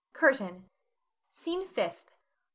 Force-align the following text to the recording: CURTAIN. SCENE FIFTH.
CURTAIN. 0.13 0.67
SCENE 1.31 1.67
FIFTH. 1.67 2.09